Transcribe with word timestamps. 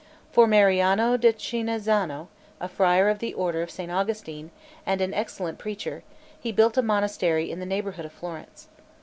For 0.31 0.47
Mariano 0.47 1.15
da 1.15 1.31
Chinazano, 1.31 2.27
a 2.59 2.67
friar 2.67 3.07
of 3.07 3.19
the 3.19 3.35
order 3.35 3.61
of 3.61 3.69
St. 3.69 3.91
Augustine, 3.91 4.49
and 4.83 4.99
an 4.99 5.13
excellent 5.13 5.59
preacher, 5.59 6.01
he 6.39 6.51
built 6.51 6.75
a 6.75 6.81
monastery 6.81 7.51
in 7.51 7.59
the 7.59 7.67
neighborhood 7.69 8.05
of 8.05 8.11
Florence. 8.11 8.67